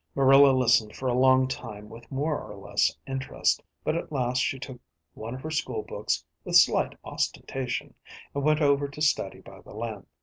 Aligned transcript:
Marilla 0.15 0.49
listened 0.51 0.95
for 0.95 1.09
a 1.09 1.45
time 1.47 1.87
with 1.87 2.11
more 2.11 2.35
or 2.41 2.55
less 2.55 2.97
interest, 3.05 3.61
but 3.83 3.93
at 3.95 4.11
last 4.11 4.39
she 4.39 4.57
took 4.57 4.81
one 5.13 5.35
of 5.35 5.41
her 5.41 5.51
school 5.51 5.83
books, 5.83 6.25
with 6.43 6.55
slight 6.55 6.97
ostentation, 7.03 7.93
and 8.33 8.43
went 8.43 8.61
over 8.61 8.87
to 8.87 8.99
study 8.99 9.41
by 9.41 9.61
the 9.61 9.75
lamp. 9.75 10.07